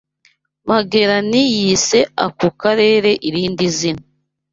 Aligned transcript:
Magelani 0.67 1.43
yise 1.57 1.99
ako 2.25 2.47
karere 2.61 3.11
irindi 3.27 3.65
zina 3.77 4.03